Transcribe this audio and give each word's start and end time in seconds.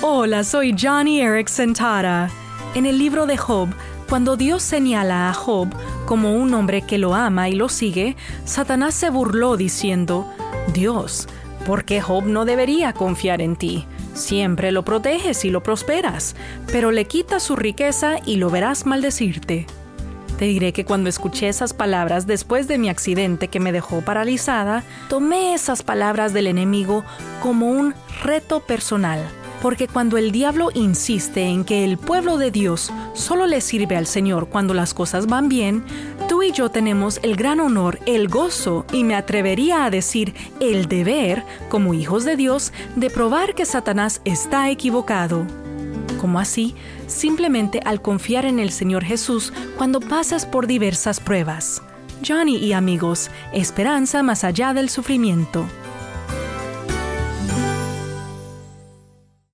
Hola, 0.00 0.44
soy 0.44 0.74
Johnny 0.78 1.20
Erickson 1.20 1.72
Tara. 1.72 2.28
En 2.74 2.84
el 2.84 2.98
libro 2.98 3.26
de 3.26 3.36
Job, 3.36 3.68
cuando 4.08 4.36
Dios 4.36 4.62
señala 4.62 5.30
a 5.30 5.34
Job 5.34 5.68
como 6.04 6.34
un 6.34 6.52
hombre 6.52 6.82
que 6.82 6.98
lo 6.98 7.14
ama 7.14 7.48
y 7.48 7.54
lo 7.54 7.68
sigue, 7.68 8.16
Satanás 8.44 8.94
se 8.94 9.08
burló 9.08 9.56
diciendo, 9.56 10.28
Dios, 10.74 11.26
¿por 11.66 11.84
qué 11.84 12.00
Job 12.00 12.26
no 12.26 12.44
debería 12.44 12.92
confiar 12.92 13.40
en 13.40 13.56
ti? 13.56 13.86
Siempre 14.12 14.72
lo 14.72 14.84
proteges 14.84 15.44
y 15.44 15.50
lo 15.50 15.62
prosperas, 15.62 16.36
pero 16.70 16.90
le 16.90 17.06
quitas 17.06 17.42
su 17.42 17.56
riqueza 17.56 18.16
y 18.26 18.36
lo 18.36 18.50
verás 18.50 18.86
maldecirte. 18.86 19.66
Te 20.38 20.44
diré 20.46 20.72
que 20.72 20.84
cuando 20.84 21.08
escuché 21.08 21.48
esas 21.48 21.72
palabras 21.72 22.26
después 22.26 22.68
de 22.68 22.78
mi 22.78 22.88
accidente 22.88 23.48
que 23.48 23.60
me 23.60 23.72
dejó 23.72 24.02
paralizada, 24.02 24.82
tomé 25.08 25.54
esas 25.54 25.82
palabras 25.82 26.32
del 26.32 26.48
enemigo 26.48 27.04
como 27.40 27.68
un 27.70 27.94
reto 28.22 28.60
personal 28.60 29.20
porque 29.64 29.88
cuando 29.88 30.18
el 30.18 30.30
diablo 30.30 30.68
insiste 30.74 31.44
en 31.44 31.64
que 31.64 31.84
el 31.84 31.96
pueblo 31.96 32.36
de 32.36 32.50
Dios 32.50 32.92
solo 33.14 33.46
le 33.46 33.62
sirve 33.62 33.96
al 33.96 34.06
Señor 34.06 34.50
cuando 34.50 34.74
las 34.74 34.92
cosas 34.92 35.26
van 35.26 35.48
bien, 35.48 35.82
tú 36.28 36.42
y 36.42 36.52
yo 36.52 36.68
tenemos 36.68 37.18
el 37.22 37.34
gran 37.34 37.60
honor, 37.60 37.98
el 38.04 38.28
gozo 38.28 38.84
y 38.92 39.04
me 39.04 39.14
atrevería 39.14 39.86
a 39.86 39.90
decir 39.90 40.34
el 40.60 40.84
deber, 40.86 41.44
como 41.70 41.94
hijos 41.94 42.26
de 42.26 42.36
Dios, 42.36 42.74
de 42.94 43.08
probar 43.08 43.54
que 43.54 43.64
Satanás 43.64 44.20
está 44.26 44.68
equivocado. 44.68 45.46
Como 46.20 46.40
así? 46.40 46.74
Simplemente 47.06 47.80
al 47.86 48.02
confiar 48.02 48.44
en 48.44 48.58
el 48.58 48.68
Señor 48.68 49.02
Jesús 49.02 49.50
cuando 49.78 50.00
pasas 50.00 50.44
por 50.44 50.66
diversas 50.66 51.20
pruebas. 51.20 51.80
Johnny 52.22 52.58
y 52.58 52.74
amigos, 52.74 53.30
esperanza 53.54 54.22
más 54.22 54.44
allá 54.44 54.74
del 54.74 54.90
sufrimiento. 54.90 55.64